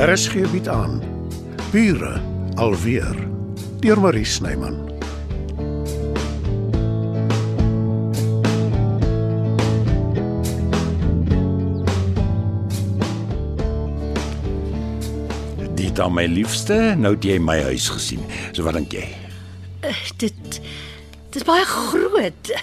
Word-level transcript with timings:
RSG 0.00 0.48
bied 0.48 0.68
aan 0.68 1.02
Bure 1.70 2.20
alweer 2.54 3.16
deur 3.80 4.00
Marie 4.00 4.24
Snyman. 4.24 4.78
Dit 15.76 16.00
aan 16.00 16.16
my 16.16 16.24
liefste, 16.24 16.78
nou 16.96 17.12
het 17.18 17.28
jy 17.28 17.36
my 17.36 17.60
huis 17.68 17.92
gesien. 17.92 18.24
So 18.56 18.64
wat 18.64 18.80
dink 18.80 18.96
jy? 18.96 19.04
Dit 20.16 20.62
dis 21.36 21.44
baie 21.44 21.68
groot. 21.68 22.54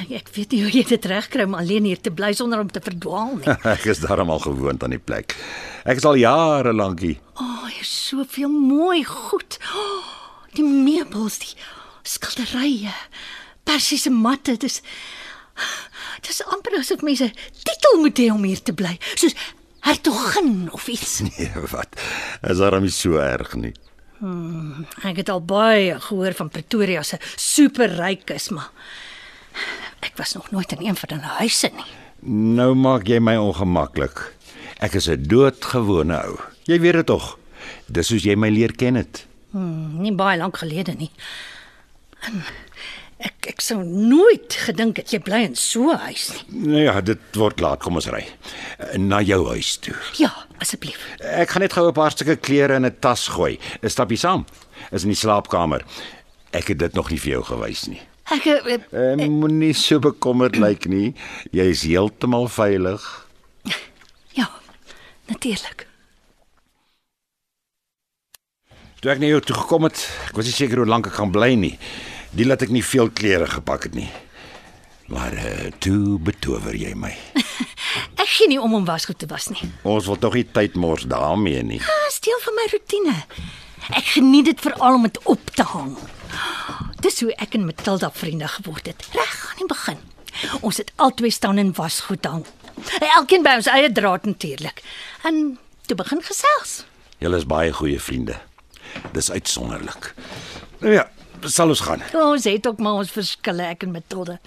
Ek, 0.00 0.30
weet 0.34 0.54
nie 0.54 0.62
hoe 0.64 0.72
jy 0.72 0.82
dit 0.88 1.06
regkry 1.10 1.44
om 1.44 1.54
alleen 1.58 1.84
hier 1.84 2.00
te 2.00 2.10
bly 2.14 2.32
sonder 2.36 2.62
om 2.62 2.70
te 2.72 2.80
verdwaal 2.84 3.36
nie. 3.38 3.56
Ek 3.74 3.84
is 3.92 4.00
darm 4.04 4.32
al 4.32 4.40
gewoond 4.42 4.82
aan 4.84 4.94
die 4.96 5.02
plek. 5.02 5.36
Ek 5.84 6.00
is 6.00 6.06
al 6.08 6.18
jare 6.20 6.72
lank 6.72 7.04
hier. 7.04 7.20
O, 7.36 7.44
oh, 7.44 7.66
hier 7.68 7.84
is 7.84 7.92
soveel 8.08 8.52
mooi 8.52 9.02
goed. 9.08 9.58
Oh, 9.76 10.08
die 10.56 10.64
meubels, 10.64 11.38
die 11.44 11.54
skilderye, 12.08 12.92
persiese 13.68 14.10
matte, 14.10 14.56
dis 14.60 14.80
dis 16.24 16.40
amper 16.48 16.78
asof 16.78 17.02
mense 17.04 17.28
titel 17.62 18.00
moet 18.00 18.18
hê 18.18 18.30
om 18.32 18.44
hier 18.46 18.60
te 18.64 18.72
bly, 18.74 18.94
soos 19.14 19.36
hertogin 19.84 20.68
of 20.72 20.88
iets. 20.88 21.20
Nee, 21.26 21.50
wat? 21.70 21.98
Is 22.48 22.62
daarom 22.62 22.86
nie 22.86 22.94
so 22.94 23.20
erg 23.20 23.54
nie. 23.58 23.74
Ek 25.02 25.18
het 25.18 25.30
al 25.32 25.42
baie 25.42 25.96
gehoor 26.00 26.36
van 26.38 26.50
Pretoria 26.54 27.02
se 27.02 27.18
superrykes, 27.34 28.52
maar 28.54 28.70
ek 30.02 30.16
was 30.18 30.34
nog 30.34 30.50
nooit 30.50 30.72
in 30.72 30.86
een 30.86 30.96
van 30.96 31.16
hulle 31.16 31.36
huise 31.38 31.70
nie. 31.74 31.90
Nou 32.58 32.74
maak 32.74 33.06
jy 33.10 33.18
my 33.22 33.36
ongemaklik. 33.36 34.20
Ek 34.82 34.94
is 34.98 35.08
'n 35.08 35.22
doodgewone 35.26 36.18
ou. 36.26 36.38
Jy 36.66 36.80
weet 36.80 36.92
dit 36.92 37.06
tog. 37.06 37.38
Dis 37.86 38.06
soos 38.06 38.22
jy 38.22 38.34
my 38.36 38.48
leer 38.50 38.72
ken 38.72 38.94
het. 38.94 39.26
Hmm, 39.50 40.00
nie 40.02 40.12
baie 40.12 40.38
lank 40.38 40.56
gelede 40.56 40.94
nie. 40.98 41.10
En 42.26 42.42
ek 43.18 43.46
ek 43.46 43.60
sou 43.60 43.82
nooit 43.84 44.54
gedink 44.66 44.96
het 44.96 45.10
jy 45.10 45.18
bly 45.18 45.42
in 45.42 45.54
so 45.56 45.90
'n 45.92 45.98
huis 45.98 46.30
nie. 46.32 46.68
Nou 46.72 46.82
ja, 46.82 47.00
dit 47.00 47.18
word 47.34 47.60
laat. 47.60 47.80
Kom 47.82 47.94
ons 47.94 48.06
ry. 48.06 48.26
Na 48.96 49.20
jou 49.20 49.48
huis 49.48 49.76
toe. 49.76 49.94
Ja, 50.18 50.32
asseblief. 50.58 50.98
Ek 51.20 51.50
gaan 51.50 51.62
net 51.62 51.72
gou 51.72 51.86
'n 51.88 51.92
paar 51.92 52.10
stukke 52.10 52.36
klere 52.36 52.74
in 52.74 52.84
'n 52.86 52.96
tas 53.00 53.28
gooi. 53.28 53.58
Stap 53.86 54.10
jy 54.10 54.16
saam? 54.16 54.46
Is 54.90 55.02
in 55.02 55.08
die 55.08 55.16
slaapkamer. 55.16 55.82
Ek 56.52 56.68
het 56.68 56.78
dit 56.78 56.92
nog 56.94 57.10
nie 57.10 57.18
vir 57.20 57.30
jou 57.30 57.42
gewys 57.44 57.86
nie. 57.86 58.00
Ek 58.32 58.46
eh, 58.48 58.78
Ek 59.12 59.22
moenie 59.28 59.74
so 59.76 60.00
bekommerd 60.02 60.56
lyk 60.60 60.86
nie. 60.88 61.12
Jy 61.52 61.66
is 61.74 61.84
heeltemal 61.88 62.48
veilig. 62.52 63.04
ja, 64.38 64.48
natuurlik. 65.28 65.86
Toe 69.02 69.10
ek 69.10 69.18
na 69.20 69.32
jou 69.32 69.40
toe 69.42 69.56
gekom 69.58 69.88
het, 69.88 69.98
ek 70.30 70.36
was 70.38 70.46
nie 70.46 70.54
seker 70.54 70.80
hoe 70.82 70.88
lank 70.88 71.08
ek 71.10 71.16
gaan 71.18 71.32
bly 71.34 71.52
nie. 71.58 71.74
Die 72.32 72.46
laat 72.46 72.62
ek 72.64 72.70
nie 72.72 72.84
veel 72.86 73.10
klere 73.10 73.48
gepak 73.50 73.88
het 73.90 73.96
nie. 73.98 74.08
Maar 75.12 75.34
uh, 75.36 75.70
toe 75.82 76.16
betower 76.22 76.76
jy 76.78 76.94
my. 76.96 77.10
Ek 78.22 78.28
gee 78.30 78.46
nie 78.48 78.60
om 78.62 78.72
om 78.78 78.86
wasgoed 78.88 79.18
te 79.20 79.26
was 79.28 79.50
nie. 79.52 79.66
Ons 79.84 80.06
wil 80.08 80.16
tog 80.22 80.38
nie 80.38 80.46
tyd 80.56 80.78
mors 80.80 81.04
daarmee 81.10 81.60
nie. 81.66 81.80
Dit 81.82 82.06
is 82.08 82.20
deel 82.24 82.38
van 82.46 82.56
my 82.56 82.64
roetine. 82.72 83.16
Ek 83.98 84.06
geniet 84.14 84.48
dit 84.48 84.62
veral 84.62 84.96
om 84.96 85.04
dit 85.04 85.18
op 85.28 85.50
te 85.58 85.66
hang. 85.74 85.92
Dis 87.02 87.18
hoe 87.24 87.32
ek 87.42 87.56
en 87.58 87.64
Matilda 87.66 88.10
vriende 88.14 88.46
geword 88.48 88.86
het. 88.86 89.06
Reg 89.16 89.38
aan 89.50 89.58
die 89.58 89.66
begin. 89.66 89.98
Ons 90.62 90.78
het 90.78 90.92
albei 91.02 91.30
staan 91.34 91.58
en 91.58 91.72
wasgoed 91.74 92.24
hang. 92.24 92.44
Elkeen 93.16 93.42
by 93.42 93.56
ons 93.58 93.70
eie 93.70 93.90
draad 93.92 94.28
natuurlik. 94.28 94.82
En 95.26 95.58
toe 95.90 95.96
begin 95.98 96.22
gesels. 96.22 96.84
Julle 97.18 97.42
is 97.42 97.48
baie 97.48 97.74
goeie 97.74 97.98
vriende. 98.00 98.38
Dis 99.16 99.30
uitsonderlik. 99.30 100.12
Nou 100.78 100.94
ja, 100.94 101.08
sal 101.50 101.74
ons 101.74 101.82
gaan. 101.82 102.06
Ons 102.22 102.46
het 102.46 102.66
ook 102.66 102.78
maar 102.78 103.02
ons 103.02 103.10
verskille 103.10 103.66
ek 103.66 103.82
en 103.86 103.94
Matilda. 103.98 104.38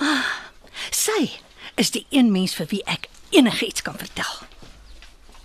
Maar 0.00 0.28
sy 0.92 1.30
is 1.80 1.92
die 1.96 2.06
een 2.12 2.32
mens 2.32 2.54
vir 2.60 2.68
wie 2.74 2.84
ek 2.84 3.08
enigiets 3.32 3.84
kan 3.86 3.96
vertel. 3.96 4.32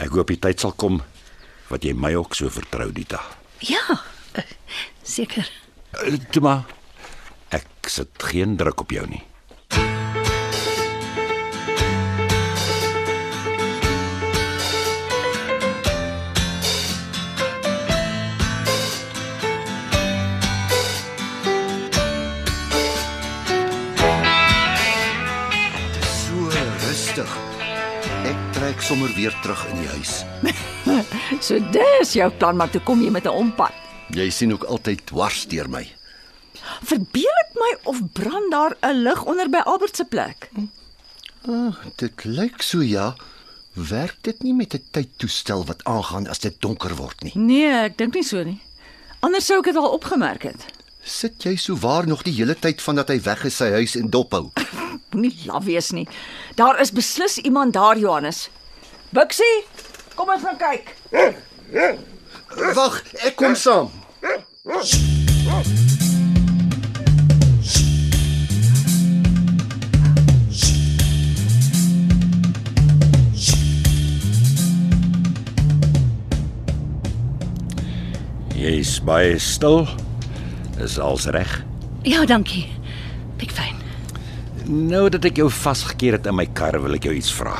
Ek 0.03 0.11
hoop 0.11 0.31
die 0.31 0.41
tyd 0.41 0.59
sal 0.59 0.75
kom 0.75 0.99
wat 1.71 1.87
jy 1.87 1.95
my 1.95 2.11
ook 2.19 2.35
so 2.35 2.51
vertrou, 2.51 2.91
Dita. 2.93 3.23
Ja, 3.63 4.01
eh, 4.35 4.43
seker. 5.03 5.47
Uh, 6.03 6.17
Toe 6.31 6.41
maar. 6.41 6.63
Ek 7.49 7.67
sit 7.87 8.23
geen 8.31 8.55
druk 8.59 8.79
op 8.81 8.91
jou 8.91 9.07
nie. 9.07 9.23
So 26.03 26.49
rustig. 26.85 27.29
Ek 28.25 28.37
trek 28.55 28.81
sommer 28.81 29.11
weer 29.15 29.33
terug 29.43 29.61
in 29.71 29.83
die 29.83 29.91
huis. 29.95 30.13
So 31.45 31.57
dis 31.73 32.13
jou 32.15 32.27
plan, 32.39 32.55
maar 32.57 32.69
toe 32.73 32.81
kom 32.85 33.01
jy 33.01 33.09
met 33.13 33.25
'n 33.25 33.33
ompad. 33.33 33.73
Jy 34.13 34.29
sien 34.29 34.53
ook 34.53 34.63
altyd 34.69 35.05
dwars 35.09 35.45
deur 35.49 35.69
my. 35.69 35.83
Verbeel 36.85 37.37
dit 37.41 37.57
my 37.59 37.71
of 37.83 38.01
brand 38.13 38.51
daar 38.51 38.75
'n 38.81 39.03
lig 39.03 39.23
onder 39.23 39.49
by 39.49 39.61
Albert 39.65 39.95
se 39.95 40.05
plek? 40.05 40.49
Ah, 41.47 41.75
dit 41.95 42.23
lyk 42.23 42.61
so 42.61 42.81
ja. 42.81 43.15
Werk 43.73 44.15
dit 44.21 44.43
nie 44.43 44.53
met 44.53 44.73
'n 44.73 44.83
tydtoestel 44.91 45.65
wat 45.65 45.83
aangaan 45.83 46.27
as 46.27 46.39
dit 46.39 46.55
donker 46.61 46.95
word 46.95 47.23
nie? 47.23 47.31
Nee, 47.35 47.83
ek 47.83 47.97
dink 47.97 48.13
nie 48.13 48.23
so 48.23 48.43
nie. 48.43 48.61
Anders 49.19 49.45
sou 49.45 49.59
ek 49.59 49.65
dit 49.65 49.75
al 49.75 49.91
opgemerk 49.91 50.43
het. 50.43 50.65
Sit 51.03 51.43
jy 51.43 51.55
so 51.55 51.75
waar 51.75 52.07
nog 52.07 52.23
die 52.23 52.33
hele 52.33 52.55
tyd 52.55 52.81
vandat 52.81 53.07
hy 53.09 53.19
weg 53.21 53.45
is 53.45 53.55
sy 53.55 53.71
huis 53.71 53.95
in 53.95 54.09
dophou? 54.09 54.51
Moenie 55.11 55.45
laf 55.45 55.63
wees 55.63 55.91
nie. 55.91 56.07
Daar 56.55 56.79
is 56.81 56.91
beslis 56.91 57.37
iemand 57.37 57.73
daar, 57.73 57.97
Johannes. 57.97 58.49
Bixie, 59.09 59.65
kom 60.15 60.29
ons 60.29 60.41
gaan 60.41 60.57
kyk. 60.57 60.95
Wag, 62.55 63.01
ek 63.27 63.35
kom 63.35 63.55
saam. 63.59 63.89
Jy's 78.55 79.01
baie 79.03 79.35
stil. 79.39 79.83
Is 80.79 80.95
als 80.99 81.27
reg. 81.35 81.59
Ja, 82.07 82.23
dankie. 82.25 82.69
Pik 83.35 83.51
fyn. 83.51 83.75
Nou 84.65 85.09
dat 85.11 85.27
ek 85.27 85.43
jou 85.43 85.49
vasgekeer 85.51 86.15
het 86.17 86.31
in 86.31 86.39
my 86.39 86.47
kar, 86.55 86.79
wil 86.79 86.95
ek 86.95 87.09
jou 87.09 87.13
iets 87.15 87.33
vra. 87.35 87.57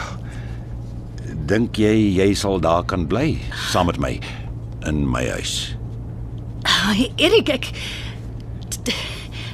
Dink 1.46 1.76
jy 1.78 1.94
jy 2.16 2.32
sal 2.34 2.64
daar 2.64 2.88
kan 2.88 3.04
bly 3.12 3.36
saam 3.70 3.92
met 3.92 4.00
my 4.02 4.16
in 4.90 5.03
my 5.09 5.23
huis? 5.35 5.75
Ai, 6.66 7.12
Erik, 7.22 7.50
ek 7.50 7.72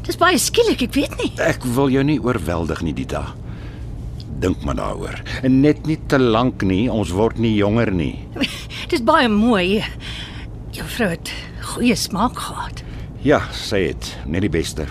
Dis 0.01 0.17
baie 0.17 0.39
skielik, 0.41 0.81
ek 0.87 0.95
weet 0.97 1.13
nie. 1.21 1.29
Ek 1.45 1.63
wil 1.75 1.91
jou 1.93 2.01
nie 2.03 2.17
oorweldig 2.19 2.81
nie, 2.83 2.93
Dita. 2.97 3.21
Dink 4.41 4.63
maar 4.65 4.79
daaroor. 4.79 5.19
En 5.45 5.59
net 5.61 5.85
nie 5.85 5.99
te 6.09 6.17
lank 6.19 6.65
nie, 6.65 6.87
ons 6.91 7.13
word 7.13 7.37
nie 7.39 7.53
jonger 7.53 7.93
nie. 7.93 8.15
Dis 8.91 9.03
baie 9.05 9.29
mooi. 9.31 9.83
Jou 10.75 10.87
vrou 10.97 11.11
het 11.13 11.31
goeie 11.73 11.95
smaak 11.95 12.39
gehad. 12.41 12.81
Ja, 13.21 13.43
sê 13.53 13.91
dit, 13.91 14.09
net 14.25 14.47
die 14.47 14.51
beste 14.51 14.87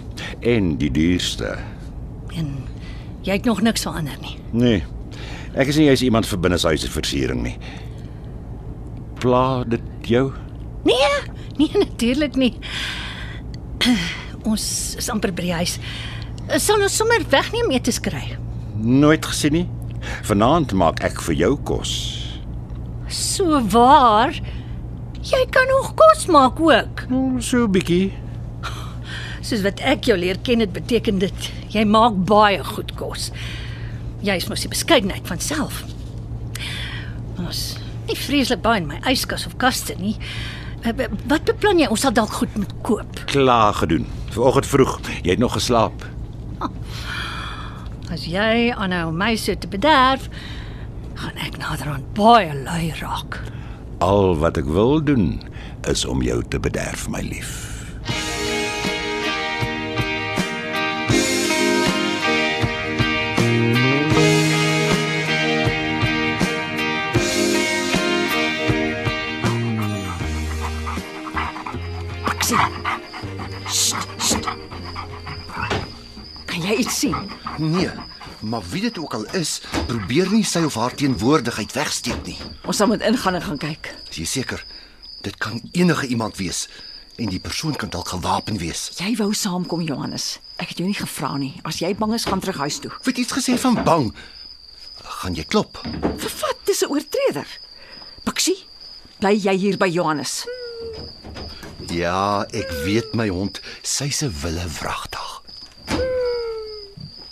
en 0.46 0.76
die 0.78 0.92
duurste. 0.94 1.56
En 2.38 2.52
jy 3.26 3.34
het 3.40 3.48
nog 3.48 3.64
niks 3.66 3.82
verander 3.84 4.16
nie. 4.22 4.36
Nee. 4.54 4.84
Ek 5.58 5.72
is 5.72 5.80
nie 5.80 5.88
jy's 5.88 6.04
iemand 6.06 6.28
vir 6.30 6.38
binneshuise 6.38 6.88
versiering 6.88 7.42
nie. 7.42 7.56
Pla 9.20 9.64
dit 9.68 10.08
jou? 10.08 10.30
Nee, 10.84 11.10
nee 11.58 11.70
natuurlik 11.76 12.36
nie. 12.40 12.54
Ons 14.48 14.94
is 14.96 15.10
amper 15.12 15.32
by 15.36 15.44
die 15.44 15.56
huis. 15.58 15.76
Sal 16.56 16.80
ons 16.80 16.96
sommer 16.96 17.20
wegneem 17.30 17.68
eet 17.74 17.84
te 17.84 17.92
skry. 17.92 18.22
Nooit 18.80 19.26
gesien 19.28 19.58
nie. 19.58 19.66
Vanaand 20.24 20.72
maak 20.72 21.02
ek 21.04 21.20
vir 21.26 21.36
jou 21.42 21.52
kos. 21.68 21.92
So 23.12 23.60
waar. 23.74 24.32
Jy 25.20 25.42
kan 25.52 25.68
nog 25.68 25.92
kos 26.00 26.24
maak 26.32 26.60
ook. 26.64 27.04
Nou, 27.10 27.42
so 27.42 27.66
'n 27.68 27.72
bietjie. 27.72 28.12
Soos 29.42 29.62
wat 29.62 29.80
ek 29.80 30.04
jou 30.04 30.16
leer 30.16 30.38
ken, 30.38 30.58
dit 30.58 30.72
beteken 30.72 31.18
dit 31.18 31.50
jy 31.68 31.84
maak 31.84 32.24
baie 32.24 32.64
goed 32.64 32.94
kos. 32.96 33.30
Jy 34.22 34.36
is 34.36 34.48
mos 34.48 34.60
die 34.60 34.68
beskeidenheid 34.68 35.26
van 35.28 35.40
self. 35.40 35.84
Ons 37.38 37.79
nie 38.10 38.18
vreeslik 38.18 38.62
baie 38.64 38.80
in 38.82 38.88
my 38.90 38.98
yskas 39.10 39.46
of 39.46 39.56
kaste 39.60 39.94
nie. 40.00 40.16
Eh, 40.82 40.90
eh, 40.90 41.08
Wat 41.28 41.44
beplan 41.48 41.78
jy? 41.82 41.88
Ons 41.92 42.00
sal 42.06 42.14
dalk 42.16 42.32
goed 42.40 42.56
moet 42.56 42.72
koop. 42.86 43.20
Klaar 43.30 43.74
gedoen. 43.74 44.06
Vanoggend 44.34 44.66
vroeg. 44.66 44.98
Jy 45.22 45.30
het 45.30 45.38
nog 45.42 45.52
geslaap. 45.58 46.06
As 48.10 48.24
jy 48.26 48.72
aanhou 48.74 49.12
my 49.14 49.36
so 49.38 49.54
te 49.54 49.68
bederf, 49.70 50.26
gaan 51.14 51.36
ek 51.46 51.58
naderhand 51.60 52.08
baie 52.14 52.50
lui 52.64 52.90
raak. 53.00 53.38
Al 54.02 54.34
wat 54.40 54.58
ek 54.58 54.66
wil 54.66 54.98
doen 55.04 55.42
is 55.88 56.04
om 56.04 56.22
jou 56.24 56.40
te 56.48 56.58
bederf, 56.58 57.06
my 57.08 57.20
lief. 57.22 57.79
Jy 76.70 76.76
iets 76.84 76.98
sien? 76.98 77.16
Nee, 77.58 77.90
maar 78.40 78.62
wie 78.70 78.82
dit 78.86 78.98
ook 78.98 79.14
al 79.14 79.24
is, 79.36 79.60
probeer 79.86 80.30
nie 80.32 80.44
sy 80.46 80.62
of 80.66 80.76
haar 80.78 80.94
teenwoordigheid 80.94 81.72
wegsteek 81.76 82.22
nie. 82.26 82.38
Ons 82.66 82.80
sal 82.80 82.90
moet 82.90 83.02
ingaan 83.06 83.38
en 83.38 83.42
gaan 83.48 83.60
kyk. 83.60 83.90
Is 84.10 84.22
jy 84.22 84.28
seker? 84.38 84.64
Dit 85.24 85.36
kan 85.42 85.60
enige 85.72 86.06
iemand 86.06 86.38
wees 86.40 86.68
en 87.20 87.28
die 87.28 87.40
persoon 87.42 87.76
kan 87.76 87.90
dalk 87.92 88.08
gewapen 88.14 88.56
wees. 88.56 88.86
Jy 88.96 89.12
wou 89.18 89.32
saamkom, 89.36 89.82
Johannes. 89.84 90.38
Ek 90.56 90.72
het 90.72 90.78
jou 90.80 90.86
nie 90.88 90.96
gevra 90.96 91.34
nie. 91.36 91.52
As 91.68 91.80
jy 91.82 91.92
bang 91.98 92.14
is, 92.16 92.24
gaan 92.24 92.40
terug 92.40 92.60
huis 92.64 92.78
toe. 92.80 92.92
Het 93.04 93.18
iets 93.24 93.34
gesê 93.36 93.58
van 93.60 93.76
bang. 93.84 94.08
Gaan 95.20 95.36
jy 95.36 95.44
klop? 95.44 95.82
Vir 95.84 96.32
wat? 96.40 96.56
Dis 96.64 96.82
'n 96.82 96.90
oortreder. 96.92 97.48
Bixie, 98.24 98.56
bly 99.18 99.34
jy 99.36 99.56
hier 99.56 99.76
by 99.76 99.88
Johannes? 99.88 100.46
Ja, 101.90 102.46
ek 102.52 102.70
weet 102.84 103.14
my 103.14 103.28
hond, 103.28 103.60
sy's 103.82 104.22
'n 104.22 104.32
wille 104.42 104.68
vragtig. 104.68 105.29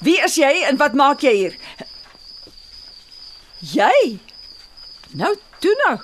Wie 0.08 0.20
is 0.25 0.38
jy 0.40 0.62
en 0.64 0.78
wat 0.81 0.94
maak 0.96 1.20
jy 1.20 1.34
hier? 1.37 1.55
Jy? 3.60 3.96
Nou, 5.20 5.34
toe 5.60 5.75
nou. 5.82 5.96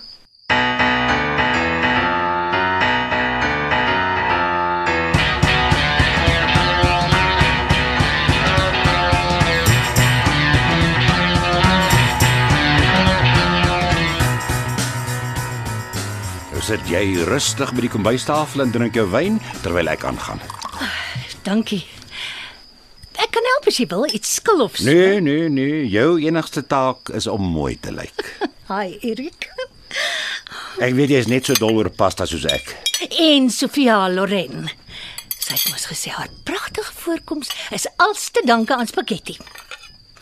Nou 16.52 16.60
sit 16.60 16.84
jy 16.92 17.24
rustig 17.24 17.72
by 17.72 17.88
die 17.88 17.94
kombuistafel 17.96 18.68
en 18.68 18.76
drink 18.76 19.00
jou 19.00 19.08
wyn 19.16 19.40
terwyl 19.64 19.96
ek 19.96 20.04
aangaan. 20.12 20.44
Dankie. 21.48 21.86
Kan 23.34 23.46
help 23.50 23.66
as 23.66 23.81
jy 23.81 23.86
wil, 23.90 24.04
iets 24.14 24.36
skil 24.38 24.62
of 24.62 24.76
so. 24.78 24.86
Nee, 24.86 25.19
nee, 25.25 25.48
nee, 25.50 25.82
jou 25.90 26.20
enigste 26.22 26.62
taak 26.70 27.10
is 27.19 27.26
om 27.26 27.42
mooi 27.42 27.75
te 27.82 27.90
lyk. 27.90 28.20
Hi, 28.72 28.94
Erik. 29.02 29.48
Ek 30.82 30.94
weet 30.94 31.10
jy 31.10 31.22
is 31.25 31.31
net 31.31 31.48
so 31.48 31.58
dol 31.58 31.81
oor 31.81 31.90
pasta 31.90 32.28
soos 32.31 32.46
ek. 32.50 32.70
En 33.19 33.50
Sofia 33.50 34.04
Loren. 34.12 34.69
Sy 35.34 35.56
het 35.58 35.66
mos 35.72 35.88
gesê 35.90 36.12
haar 36.14 36.31
pragtige 36.46 36.94
voorkoms 37.02 37.50
is 37.75 37.88
als 38.06 38.31
te 38.31 38.42
danke 38.46 38.76
aan 38.78 38.88
spaghetti. 38.90 39.36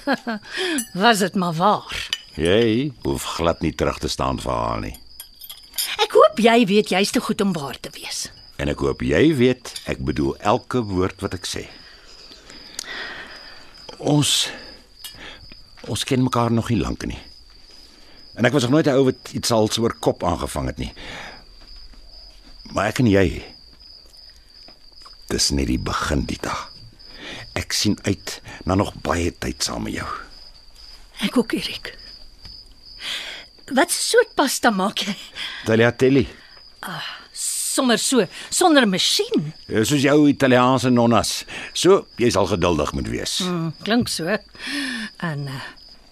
Was 1.02 1.20
dit 1.22 1.36
maar 1.38 1.54
waar. 1.54 2.00
Jy 2.34 2.90
hoef 3.04 3.28
glad 3.36 3.60
nie 3.62 3.74
terug 3.76 4.00
te 4.02 4.08
staan 4.08 4.40
vir 4.40 4.56
haar 4.56 4.80
nie. 4.82 4.96
Ek 6.02 6.16
hoop 6.16 6.40
jy 6.42 6.56
weet 6.66 6.90
jy's 6.96 7.12
te 7.12 7.20
goed 7.20 7.44
om 7.44 7.52
waar 7.52 7.76
te 7.76 7.92
wees. 7.94 8.24
En 8.56 8.72
ek 8.72 8.80
hoop 8.82 9.04
jy 9.04 9.22
weet 9.36 9.76
ek 9.92 10.00
bedoel 10.00 10.34
elke 10.40 10.80
woord 10.88 11.20
wat 11.22 11.36
ek 11.36 11.46
sê. 11.46 11.68
Ons 14.02 14.50
ons 15.90 16.04
ken 16.06 16.22
mekaar 16.22 16.52
nog 16.54 16.68
nie 16.70 16.78
lank 16.78 17.04
nie. 17.06 17.18
En 18.38 18.46
ek 18.46 18.54
was 18.54 18.62
nog 18.66 18.74
nooit 18.74 18.86
'n 18.86 18.96
ou 18.98 19.04
wat 19.04 19.32
iets 19.32 19.50
als 19.50 19.78
oor 19.78 19.94
kop 19.98 20.24
aangevang 20.24 20.66
het 20.66 20.78
nie. 20.78 20.92
Maar 22.72 22.86
ek 22.86 22.98
en 22.98 23.06
jy 23.06 23.44
dis 25.28 25.50
net 25.50 25.66
die 25.66 25.78
begin 25.78 26.24
die 26.24 26.38
dag. 26.40 26.70
Ek 27.54 27.72
sien 27.72 27.98
uit 28.02 28.40
na 28.64 28.74
nog 28.74 28.94
baie 28.94 29.32
tyd 29.38 29.62
saam 29.62 29.82
met 29.82 29.92
jou. 29.92 30.08
Ek 31.20 31.36
ook, 31.36 31.52
Erik. 31.52 31.98
Wat 33.72 33.90
soort 33.90 34.34
pasta 34.34 34.70
maak 34.70 34.98
jy? 34.98 35.16
Tagliatelle. 35.64 36.26
Sommer 37.72 37.96
so, 37.98 38.26
sonder 38.50 38.82
'n 38.84 38.90
masjien. 38.90 39.52
Eh, 39.68 39.82
Soos 39.84 40.02
jou 40.02 40.28
Italiaanse 40.28 40.90
nonnas. 40.90 41.44
So, 41.72 42.06
jy 42.20 42.28
sal 42.30 42.46
geduldig 42.46 42.92
moet 42.92 43.08
wees. 43.08 43.38
Hmm, 43.38 43.72
klink 43.82 44.08
so. 44.12 44.26
En 45.16 45.46
uh, 45.48 45.62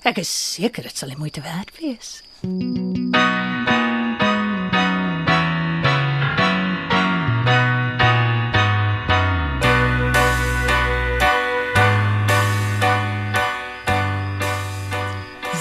ek 0.08 0.22
is 0.24 0.32
seker 0.54 0.82
dit 0.88 0.96
sal 0.96 1.12
die 1.12 1.18
moeite 1.20 1.42
werd 1.44 1.70
wees. 1.80 2.22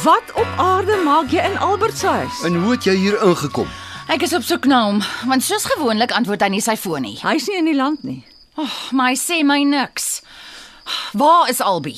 Wat 0.04 0.24
op 0.34 0.48
aarde 0.58 0.96
maak 1.06 1.32
jy 1.34 1.44
in 1.52 1.58
Albert 1.58 1.98
se 1.98 2.08
huis? 2.08 2.42
En 2.44 2.56
hoe 2.62 2.72
het 2.72 2.84
jy 2.88 2.96
hier 2.96 3.18
ingekom? 3.26 3.68
Ek 4.10 4.24
is 4.26 4.32
op 4.34 4.42
soek 4.42 4.64
na 4.66 4.80
hom, 4.88 5.04
want 5.30 5.44
soos 5.46 5.68
gewoonlik 5.70 6.10
antwoord 6.18 6.42
hy 6.42 6.48
nie 6.50 6.64
sy 6.66 6.74
foon 6.82 7.04
nie. 7.06 7.20
Hy's 7.22 7.46
nie 7.46 7.60
in 7.60 7.68
die 7.70 7.76
land 7.78 8.02
nie. 8.02 8.24
Oh, 8.58 8.78
maar 8.90 9.12
hy 9.12 9.18
sê 9.22 9.44
my 9.46 9.60
niks. 9.62 10.24
Waar 11.14 11.52
is 11.52 11.60
Albi? 11.62 11.94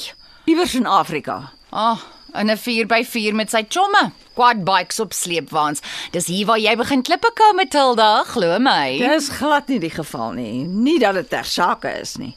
Iewers 0.51 0.73
in 0.75 0.89
Afrika. 0.91 1.37
Ah, 1.71 1.95
oh, 1.95 2.01
in 2.41 2.51
'n 2.51 2.59
4x4 2.59 3.31
met 3.33 3.49
sy 3.55 3.63
chomme. 3.63 4.11
Quad 4.35 4.65
bikes 4.67 4.99
op 4.99 5.13
sleepwaens. 5.15 5.79
Dis 6.11 6.27
hier 6.27 6.45
waar 6.51 6.59
jy 6.59 6.75
begin 6.75 7.01
klippe 7.01 7.31
kou 7.33 7.53
Matilda, 7.55 8.23
glo 8.27 8.59
my. 8.59 8.97
Dis 8.99 9.29
glad 9.29 9.69
nie 9.69 9.79
die 9.79 9.95
geval 9.95 10.33
nie. 10.33 10.67
Nie 10.67 10.99
dat 10.99 11.15
dit 11.15 11.29
ter 11.29 11.45
sake 11.47 11.87
is 12.01 12.17
nie. 12.17 12.35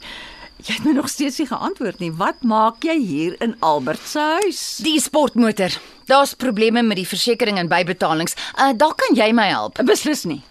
Jy 0.62 0.75
het 0.75 0.85
my 0.85 0.93
nog 0.93 1.09
steeds 1.09 1.38
nie 1.38 1.50
geantwoord 1.50 1.99
nie. 1.99 2.12
Wat 2.12 2.43
maak 2.43 2.85
jy 2.85 2.94
hier 3.03 3.37
in 3.43 3.56
Albert 3.61 4.06
se 4.06 4.20
huis? 4.20 4.77
Die 4.87 5.00
sportmotor. 5.00 5.75
Daar's 6.06 6.35
probleme 6.35 6.83
met 6.83 6.97
die 6.97 7.09
versekerings 7.09 7.61
en 7.61 7.69
bybetalings. 7.69 8.35
Uh 8.59 8.73
daar 8.77 8.95
kan 8.95 9.17
jy 9.17 9.33
my 9.33 9.49
help. 9.49 9.79
Beslis 9.85 10.25
nie. 10.25 10.43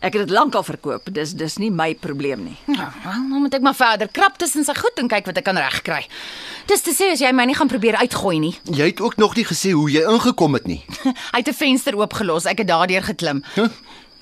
Ek 0.00 0.14
het 0.14 0.26
dit 0.26 0.30
lankal 0.30 0.62
verkoop. 0.62 1.08
Dis 1.14 1.34
dis 1.38 1.56
nie 1.58 1.70
my 1.70 1.94
probleem 1.98 2.44
nie. 2.44 2.56
Nou, 2.70 2.88
dan 3.04 3.26
moet 3.42 3.54
ek 3.54 3.64
maar 3.66 3.76
verder 3.76 4.08
krap 4.08 4.38
tussen 4.38 4.64
sy 4.64 4.74
goed 4.78 4.98
en 5.02 5.10
kyk 5.10 5.26
wat 5.30 5.40
ek 5.40 5.46
kan 5.48 5.58
regkry. 5.58 6.04
Dis 6.70 6.84
te 6.86 6.94
sê 6.96 7.12
as 7.12 7.22
jy 7.22 7.32
my 7.34 7.46
nie 7.50 7.56
gaan 7.58 7.70
probeer 7.70 7.98
uitgooi 8.02 8.38
nie. 8.42 8.54
Jy 8.78 8.92
het 8.92 9.00
ook 9.02 9.16
nog 9.18 9.34
nie 9.36 9.44
gesê 9.48 9.72
hoe 9.74 9.88
jy 9.90 10.04
ingekom 10.08 10.54
het 10.54 10.66
nie. 10.70 10.82
Hy 11.34 11.42
het 11.42 11.48
'n 11.48 11.58
venster 11.58 11.98
oopgelos. 11.98 12.46
Ek 12.46 12.62
het 12.62 12.68
daardeur 12.68 13.02
geklim. 13.02 13.42
Huh? 13.54 13.68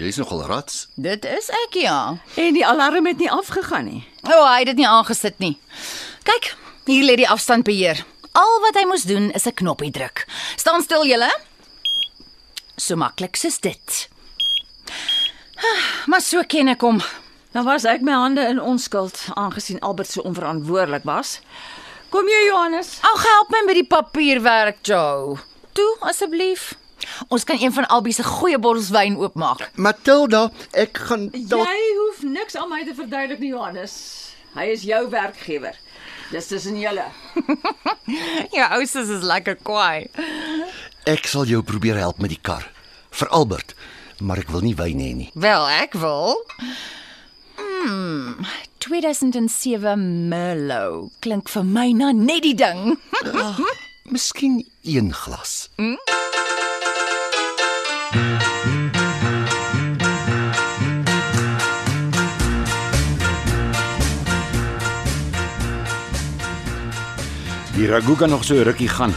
Jy's 0.01 0.17
nogal 0.17 0.47
rats. 0.49 0.89
Dit 0.97 1.25
is 1.29 1.51
ek 1.67 1.75
ja. 1.83 2.17
En 2.41 2.55
die 2.57 2.65
alarm 2.67 3.07
het 3.07 3.19
nie 3.19 3.31
afgegaan 3.31 3.85
nie. 3.85 4.05
O, 4.25 4.33
oh, 4.33 4.47
hy 4.49 4.59
het 4.65 4.73
dit 4.73 4.81
nie 4.81 4.89
aangesit 4.89 5.37
nie. 5.39 5.59
Kyk, 6.25 6.55
hier 6.89 7.05
lê 7.05 7.17
die 7.21 7.29
afstandbeheer. 7.29 8.01
Al 8.33 8.61
wat 8.63 8.79
hy 8.79 8.87
moes 8.87 9.05
doen 9.05 9.31
is 9.35 9.45
'n 9.47 9.53
knoppie 9.55 9.91
druk. 9.91 10.25
Staan 10.61 10.83
stil 10.85 11.07
julle. 11.09 11.31
So 12.81 12.97
maklik 13.01 13.37
soos 13.41 13.59
dit. 13.65 13.97
Ah, 15.61 15.87
Maar 16.11 16.21
so 16.25 16.43
ken 16.49 16.69
ek 16.73 16.85
hom. 16.85 17.01
Dan 17.55 17.65
was 17.67 17.85
ek 17.89 18.05
my 18.07 18.13
hande 18.15 18.45
in 18.49 18.61
onskuld 18.63 19.17
aangesien 19.35 19.81
Albert 19.85 20.11
so 20.13 20.23
onverantwoordelik 20.29 21.05
was. 21.09 21.39
Kom 22.11 22.29
jy 22.29 22.45
Johannes? 22.49 22.99
Ag, 23.07 23.25
help 23.27 23.51
my 23.55 23.63
met 23.67 23.79
die 23.79 23.87
papierwerk, 23.87 24.81
Joe. 24.87 25.37
Toe 25.79 25.91
asseblief. 26.11 26.73
Ons 27.33 27.45
kan 27.49 27.57
een 27.61 27.73
van 27.73 27.87
Albie 27.89 28.13
se 28.13 28.25
goeie 28.27 28.59
bottels 28.61 28.91
wyn 28.95 29.17
oopmaak. 29.17 29.71
Matilda, 29.81 30.49
ek 30.77 30.99
gaan 31.09 31.29
dalk 31.33 31.65
Jy 31.71 31.85
hoef 32.01 32.23
niks 32.37 32.59
aan 32.61 32.69
my 32.69 32.83
te 32.85 32.95
verduidelik 32.99 33.41
nie 33.41 33.55
Johannes. 33.55 33.95
Hy 34.57 34.67
is 34.75 34.83
jou 34.85 35.05
werkgewer. 35.13 35.79
Dis 36.31 36.51
tussen 36.53 36.77
julle. 36.79 37.07
Ja, 38.51 38.67
ousus 38.75 39.07
is 39.15 39.23
lekker 39.23 39.55
kwaai. 39.63 40.09
Ek 41.09 41.27
sal 41.27 41.49
jou 41.49 41.63
probeer 41.65 41.97
help 42.01 42.21
met 42.21 42.33
die 42.33 42.41
kar 42.41 42.67
vir 43.11 43.29
Albert, 43.35 43.75
maar 44.21 44.41
ek 44.41 44.51
wil 44.53 44.63
nie 44.65 44.77
wyn 44.77 45.01
hê 45.01 45.13
nie. 45.17 45.31
Wel, 45.35 45.67
ek 45.81 45.97
wil. 45.99 46.37
Hmm, 47.57 48.45
2007 48.85 50.29
Merlot 50.29 51.13
klink 51.25 51.49
vir 51.49 51.65
my 51.65 51.89
na 51.97 52.13
net 52.13 52.45
die 52.45 52.57
ding. 52.57 52.99
Miskien 54.13 54.61
een 54.85 55.13
glas. 55.15 55.69
Die 67.77 67.89
ragu 67.89 68.17
kan 68.17 68.29
nog 68.29 68.45
so 68.45 68.61
rukkie 68.63 68.89
gaan. 68.89 69.15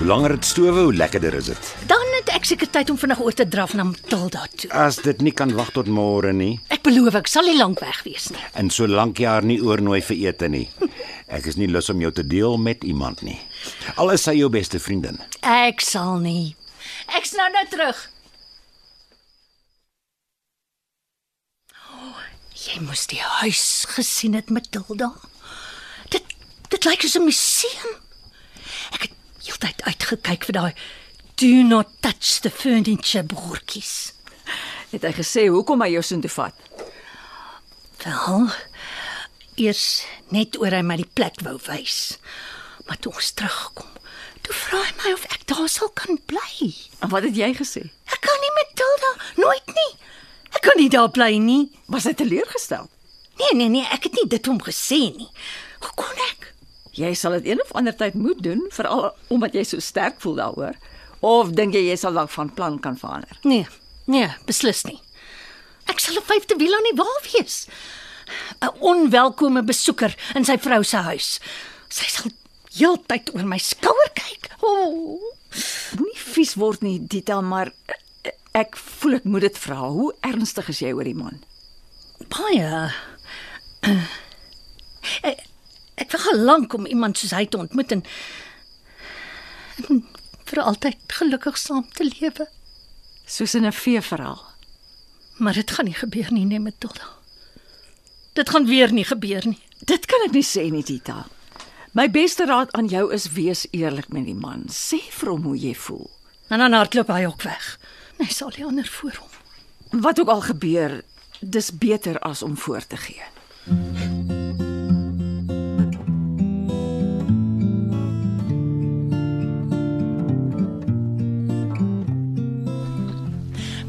Hoe 0.00 0.08
langer 0.08 0.32
dit 0.32 0.44
stowe, 0.48 0.80
hoe 0.80 0.94
lekkerder 0.96 1.34
is 1.36 1.50
dit. 1.50 1.66
Dan 1.86 2.06
het 2.16 2.30
ek 2.32 2.46
seker 2.48 2.70
tyd 2.72 2.88
om 2.88 2.96
vinnig 2.96 3.18
oor 3.20 3.34
te 3.36 3.44
draf 3.44 3.74
na 3.76 3.84
Matilda 3.84 4.46
toe. 4.56 4.70
As 4.72 4.96
dit 5.04 5.20
nie 5.20 5.32
kan 5.36 5.52
wag 5.58 5.74
tot 5.76 5.90
môre 5.92 6.30
nie. 6.32 6.54
Ek 6.72 6.80
beloof 6.88 7.18
ek 7.20 7.28
sal 7.28 7.44
nie 7.44 7.58
lank 7.58 7.82
weg 7.84 7.98
wees 8.06 8.30
nie. 8.32 8.40
En 8.56 8.72
solank 8.72 9.20
jy 9.20 9.28
haar 9.28 9.44
nie 9.44 9.58
oornooi 9.60 10.00
vir 10.08 10.22
ete 10.30 10.48
nie. 10.48 10.64
Ek 11.36 11.44
is 11.52 11.60
nie 11.60 11.68
lus 11.68 11.92
om 11.92 12.00
jou 12.00 12.08
te 12.16 12.24
deel 12.24 12.56
met 12.56 12.80
iemand 12.88 13.20
nie. 13.28 13.36
Al 14.00 14.14
is 14.16 14.24
sy 14.24 14.38
jou 14.40 14.48
beste 14.48 14.80
vriendin. 14.80 15.20
Ek 15.44 15.84
sal 15.84 16.16
nie. 16.24 16.56
Ek's 17.20 17.36
nou 17.36 17.52
nou 17.52 17.68
terug. 17.68 18.00
Oh, 21.92 22.24
jy 22.56 22.80
moes 22.88 23.04
die 23.12 23.20
huis 23.44 23.84
gesien 23.92 24.32
het, 24.40 24.48
Matilda. 24.48 25.12
Dit 26.08 26.24
dit 26.72 26.88
lyk 26.88 27.04
soos 27.04 27.20
'n 27.20 27.28
museum. 27.28 28.00
Heeltyd 29.60 29.82
uitgekyk 29.84 30.46
vir 30.48 30.56
daai 30.56 30.74
do 31.36 31.62
not 31.64 31.88
touch 32.00 32.40
the 32.40 32.48
furniture 32.50 33.22
bordjies. 33.28 34.12
Het 34.88 35.04
hy 35.04 35.10
gesê 35.18 35.42
hoekom 35.52 35.84
hy 35.84 35.90
jou 35.92 36.02
soontoe 36.04 36.30
vat? 36.32 36.56
Wel, 38.00 38.46
eers 39.60 39.84
net 40.32 40.56
oor 40.56 40.72
hy 40.72 40.80
my 40.80 40.96
die 41.02 41.08
plek 41.12 41.42
wou 41.44 41.58
wys. 41.66 42.16
Maar 42.88 43.00
toe 43.04 43.12
ons 43.12 43.32
terugkom, 43.36 43.92
toe 44.46 44.56
vra 44.62 44.80
hy 44.86 44.94
my 45.02 45.12
of 45.18 45.28
ek 45.28 45.44
daar 45.52 45.68
sal 45.68 45.92
kan 45.92 46.16
bly. 46.30 46.72
En 47.04 47.12
wat 47.12 47.28
het 47.28 47.36
jy 47.36 47.52
gesê? 47.60 47.84
Ek 48.08 48.24
kan 48.24 48.40
nie 48.40 48.54
Matilda, 48.56 49.12
nooit 49.44 49.74
nie. 49.76 49.90
Ek 50.56 50.64
kan 50.64 50.80
nie 50.80 50.88
daar 50.88 51.12
bly 51.12 51.34
nie. 51.36 51.66
Was 51.92 52.08
hy 52.08 52.16
teleurgestel? 52.16 52.88
Nee, 53.36 53.52
nee, 53.60 53.68
nee, 53.76 53.84
ek 53.92 54.08
het 54.08 54.16
nie 54.16 54.28
dit 54.38 54.48
hom 54.48 54.60
gesê 54.64 55.04
nie. 55.12 55.28
Jy 57.00 57.12
sal 57.16 57.36
dit 57.38 57.50
een 57.50 57.62
of 57.62 57.72
ander 57.78 57.96
tyd 57.96 58.16
moet 58.18 58.40
doen, 58.44 58.62
veral 58.74 59.10
omdat 59.32 59.56
jy 59.56 59.64
so 59.68 59.82
sterk 59.84 60.20
voel 60.22 60.36
daaroor. 60.40 60.76
Of 61.24 61.54
dink 61.56 61.76
jy 61.76 61.86
jy 61.88 61.96
sal 62.00 62.16
dalk 62.16 62.32
van 62.34 62.52
plan 62.56 62.78
kan 62.82 62.98
verander? 63.00 63.40
Nee, 63.44 63.66
nee, 64.10 64.28
beslis 64.48 64.84
nie. 64.88 64.98
Ek 65.90 66.00
sal 66.02 66.20
op 66.20 66.28
vyfde 66.30 66.56
wiel 66.60 66.76
aan 66.76 66.88
die 66.90 66.98
wa 67.00 67.08
wees. 67.30 67.66
'n 68.62 68.70
Onwelkome 68.78 69.62
besoeker 69.66 70.14
in 70.38 70.44
sy 70.44 70.56
vrou 70.58 70.82
se 70.84 70.96
huis. 70.96 71.40
Sy 71.88 72.06
sal 72.06 72.30
heeltyd 72.76 73.34
oor 73.34 73.44
my 73.44 73.58
skouer 73.58 74.10
kyk. 74.14 74.52
O, 74.62 74.70
oh. 74.70 75.36
Moenie 75.98 76.20
vies 76.30 76.54
word 76.54 76.82
nie, 76.86 77.00
Dita, 77.02 77.40
maar 77.40 77.72
ek 78.54 78.76
voel 78.76 79.18
ek 79.18 79.24
moet 79.24 79.48
dit 79.48 79.58
vra. 79.58 79.88
Hoe 79.90 80.12
ernstig 80.22 80.68
is 80.70 80.78
jy 80.84 80.92
oor 80.94 81.04
die 81.04 81.18
man? 81.18 81.40
baie. 82.28 82.92
Uh, 83.86 84.06
wag 86.12 86.26
al 86.32 86.38
lank 86.38 86.74
om 86.74 86.86
iemand 86.86 87.18
soos 87.18 87.34
hy 87.36 87.46
te 87.46 87.58
ontmoet 87.58 87.92
en, 87.92 88.04
en 89.88 90.04
vir 90.50 90.62
altyd 90.62 91.16
gelukkig 91.20 91.58
saam 91.58 91.86
te 91.94 92.06
lewe. 92.08 92.48
Soos 93.26 93.54
in 93.54 93.66
'n 93.66 93.72
feeverhaal. 93.72 94.42
Maar 95.38 95.54
dit 95.54 95.70
gaan 95.70 95.84
nie 95.84 95.94
gebeur 95.94 96.32
nie, 96.32 96.44
nee 96.44 96.60
Matilda. 96.60 97.08
Dit 98.32 98.50
gaan 98.50 98.66
weer 98.66 98.92
nie 98.92 99.04
gebeur 99.04 99.46
nie. 99.46 99.62
Dit 99.78 100.06
kan 100.06 100.20
ek 100.26 100.32
nie 100.32 100.44
sê 100.44 100.70
nie, 100.70 100.82
Dita. 100.84 101.26
My 101.92 102.10
beste 102.10 102.44
raad 102.46 102.72
aan 102.72 102.86
jou 102.86 103.12
is 103.12 103.32
wees 103.32 103.66
eerlik 103.70 104.08
met 104.08 104.24
die 104.24 104.34
man. 104.34 104.64
Sê 104.68 105.00
vir 105.10 105.30
hom 105.32 105.42
hoe 105.42 105.56
jy 105.58 105.74
voel. 105.74 106.10
En 106.48 106.58
dan 106.58 106.72
hardloop 106.72 107.08
hy 107.08 107.24
ook 107.26 107.42
weg. 107.42 107.78
Hy 108.18 108.28
sal 108.30 108.52
nie 108.56 108.64
ander 108.64 108.86
voor 108.86 109.16
hom. 109.18 110.00
Wat 110.00 110.20
ook 110.20 110.28
al 110.28 110.40
gebeur, 110.40 111.02
dis 111.40 111.72
beter 111.72 112.18
as 112.18 112.42
om 112.42 112.56
voor 112.56 112.86
te 112.86 112.96
gee. 112.96 113.22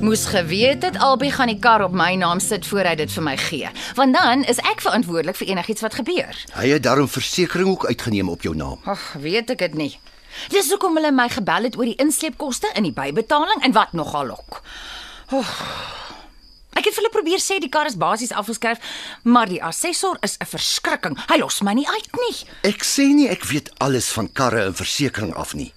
Moes 0.02 0.26
geweet 0.26 0.82
het 0.84 0.98
albei 0.98 1.30
gaan 1.32 1.48
die 1.52 1.60
kar 1.60 1.84
op 1.86 1.94
my 1.94 2.16
naam 2.18 2.40
sit 2.42 2.66
voor 2.66 2.88
hy 2.90 2.96
dit 2.98 3.12
vir 3.14 3.24
my 3.24 3.36
gee. 3.38 3.70
Want 3.96 4.16
dan 4.18 4.42
is 4.50 4.58
ek 4.66 4.82
verantwoordelik 4.82 5.38
vir 5.38 5.52
enigiets 5.54 5.84
wat 5.86 5.94
gebeur. 6.00 6.40
Hy 6.58 6.72
het 6.74 6.84
daarom 6.88 7.10
versekerings 7.10 7.70
ook 7.70 7.86
uitgeneem 7.86 8.30
op 8.30 8.42
jou 8.42 8.56
naam. 8.58 8.80
Ag, 8.90 9.04
weet 9.22 9.54
ek 9.54 9.62
dit 9.62 9.78
nie. 9.78 9.92
Dis 10.50 10.72
hoekom 10.74 10.98
hulle 10.98 11.12
my 11.14 11.28
gebel 11.30 11.70
het 11.70 11.78
oor 11.78 11.86
die 11.86 12.00
insleepkoste 12.02 12.72
en 12.74 12.88
die 12.90 12.96
bybetaling 12.98 13.62
en 13.62 13.76
wat 13.78 13.94
nogal 13.94 14.34
ook. 14.34 14.64
Oh. 15.38 15.54
Ek 16.74 16.88
het 16.88 16.96
vir 16.96 17.04
hulle 17.04 17.14
probeer 17.14 17.44
sê 17.44 17.60
die 17.62 17.70
kar 17.70 17.86
is 17.86 18.00
basies 18.00 18.34
afgeskryf, 18.34 18.82
maar 19.22 19.52
die 19.52 19.62
assessor 19.62 20.18
is 20.26 20.38
'n 20.42 20.50
verskrikking. 20.50 21.18
Hy 21.30 21.38
los 21.38 21.62
my 21.62 21.74
nie 21.74 21.88
uit 21.88 22.10
nie. 22.26 22.36
Ek 22.64 22.82
sê 22.82 23.06
nie 23.14 23.30
ek 23.30 23.44
weet 23.44 23.70
alles 23.78 24.10
van 24.10 24.32
karre 24.34 24.66
en 24.66 24.74
versekerings 24.74 25.36
af 25.36 25.54
nie. 25.54 25.74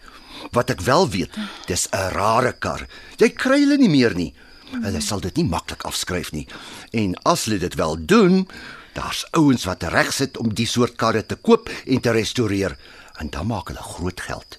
Wat 0.53 0.71
ek 0.71 0.81
wel 0.81 1.09
weet, 1.09 1.31
dis 1.67 1.89
'n 1.93 2.11
rare 2.13 2.53
kar. 2.53 2.87
Jy 3.17 3.29
kry 3.31 3.59
hulle 3.61 3.77
nie 3.77 3.89
meer 3.89 4.15
nie. 4.15 4.35
Hulle 4.83 5.01
sal 5.01 5.21
dit 5.21 5.37
nie 5.37 5.45
maklik 5.45 5.83
afskryf 5.85 6.33
nie. 6.33 6.47
En 6.93 7.15
as 7.25 7.45
hulle 7.45 7.59
dit 7.59 7.75
wel 7.75 7.97
doen, 8.07 8.49
daar's 8.95 9.25
ouens 9.33 9.65
wat 9.65 9.83
reg 9.83 10.13
sit 10.13 10.37
om 10.37 10.55
die 10.55 10.67
soort 10.67 10.97
karre 10.97 11.27
te 11.27 11.37
koop 11.37 11.71
en 11.87 12.01
te 12.01 12.11
restoreer 12.11 12.77
en 13.21 13.31
dan 13.31 13.47
maak 13.47 13.69
hulle 13.69 13.83
groot 13.83 14.21
geld. 14.21 14.59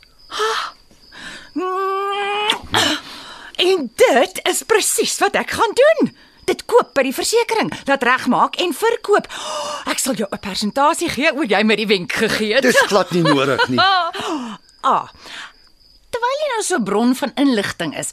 En 3.55 3.91
dit 3.95 4.39
is 4.49 4.63
presies 4.67 5.17
wat 5.19 5.35
ek 5.35 5.51
gaan 5.51 5.73
doen. 5.73 6.11
Dit 6.45 6.65
koop 6.69 6.91
by 6.93 7.01
die 7.07 7.13
versekerings, 7.15 7.85
laat 7.89 8.03
regmaak 8.05 8.59
en 8.61 8.73
verkoop. 8.77 9.27
Ek 9.89 9.97
sal 9.99 10.13
jou 10.13 10.27
'n 10.31 10.39
persentasie 10.39 11.09
gee 11.09 11.31
oor 11.33 11.45
jy 11.45 11.63
my 11.63 11.75
die 11.75 11.87
wenk 11.87 12.11
gegee 12.13 12.53
het. 12.53 12.63
Dis 12.63 12.77
glad 12.87 13.11
nie 13.11 13.23
nodig 13.23 13.67
nie. 13.69 13.79
Ah. 14.85 15.09
Terwyl 16.15 16.37
jy 16.39 16.49
nou 16.53 16.63
so 16.63 16.77
'n 16.79 16.83
bron 16.87 17.15
van 17.19 17.31
inligting 17.35 17.91
is, 17.99 18.11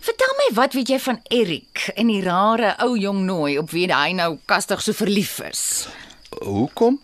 vertel 0.00 0.32
my 0.38 0.54
wat 0.56 0.72
weet 0.72 0.88
jy 0.88 0.98
van 0.98 1.18
Erik 1.28 1.90
en 1.94 2.08
die 2.08 2.22
rare 2.24 2.70
ou 2.80 2.96
jong 2.96 3.26
nooi 3.26 3.58
op 3.60 3.70
wie 3.76 3.92
hy 3.92 4.12
nou 4.16 4.38
kastig 4.46 4.80
so 4.80 4.92
verlief 4.96 5.40
is? 5.44 5.86
Hoekom? 6.40 6.96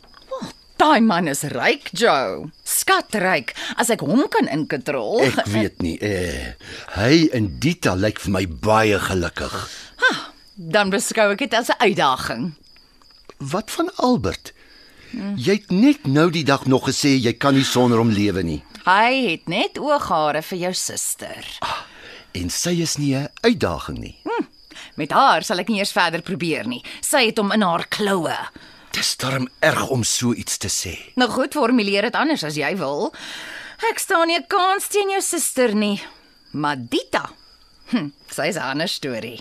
Daai 0.81 1.01
man 1.05 1.29
is 1.29 1.43
ryk, 1.43 1.91
Joe. 1.93 2.49
Skatryk. 2.65 3.53
As 3.77 3.91
ek 3.91 4.01
hom 4.01 4.25
kan 4.29 4.49
inkontrol. 4.49 5.21
Ek 5.21 5.47
weet 5.53 5.83
nie. 5.83 5.99
Eh, 6.01 6.55
hy 6.97 7.29
en 7.33 7.59
Dita 7.61 7.95
lyk 7.95 8.19
vir 8.19 8.33
my 8.33 8.47
baie 8.49 8.99
gelukkig. 8.99 9.69
Dan 10.57 10.91
beskou 10.91 11.31
ek 11.33 11.39
dit 11.39 11.55
as 11.55 11.69
'n 11.69 11.79
uitdaging. 11.79 12.55
Wat 13.39 13.71
van 13.71 13.91
Albert? 13.97 14.53
Jy 15.37 15.53
het 15.53 15.71
net 15.71 16.07
nou 16.07 16.31
die 16.31 16.45
dag 16.45 16.65
nog 16.67 16.89
gesê 16.89 17.21
jy 17.21 17.33
kan 17.37 17.55
nie 17.55 17.65
sonder 17.65 17.99
hom 17.99 18.11
lewe 18.11 18.43
nie. 18.43 18.63
Hy 18.83 19.31
het 19.31 19.47
net 19.47 19.79
ooghare 19.79 20.43
vir 20.43 20.59
jou 20.59 20.73
suster. 20.75 21.47
En 22.35 22.51
sy 22.51 22.81
is 22.83 22.97
nie 22.99 23.15
'n 23.15 23.29
uitdaging 23.45 23.99
nie. 23.99 24.17
Met 24.97 25.13
haar 25.13 25.43
sal 25.43 25.59
ek 25.59 25.69
nie 25.69 25.79
eers 25.79 25.93
verder 25.93 26.23
probeer 26.23 26.67
nie. 26.67 26.83
Sy 27.01 27.27
het 27.27 27.39
hom 27.39 27.53
in 27.53 27.63
haar 27.63 27.87
kloue. 27.89 28.37
Dis 28.93 29.17
darm 29.17 29.49
erg 29.61 29.89
om 29.89 30.03
so 30.05 30.35
iets 30.35 30.59
te 30.59 30.69
sê. 30.69 30.99
Nou 31.15 31.31
goed, 31.31 31.53
formuleer 31.53 32.03
dit 32.03 32.15
anders 32.15 32.45
as 32.45 32.57
jy 32.57 32.77
wil. 32.77 33.13
Ek 33.91 33.99
staan 33.99 34.27
nie 34.27 34.37
'n 34.39 34.47
kans 34.49 34.89
teen 34.89 35.11
jou 35.11 35.21
suster 35.21 35.75
nie. 35.75 36.01
Maar 36.53 36.77
Dita. 36.77 37.31
Hm, 37.91 38.11
sy 38.31 38.49
is 38.49 38.57
'n 38.57 38.63
ander 38.63 38.89
storie. 38.89 39.41